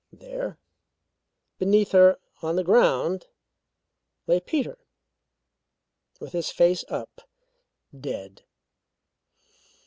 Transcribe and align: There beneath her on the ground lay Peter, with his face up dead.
There 0.11 0.57
beneath 1.59 1.91
her 1.91 2.17
on 2.41 2.55
the 2.55 2.63
ground 2.63 3.27
lay 4.25 4.39
Peter, 4.39 4.79
with 6.19 6.31
his 6.33 6.49
face 6.49 6.83
up 6.89 7.21
dead. 7.95 8.43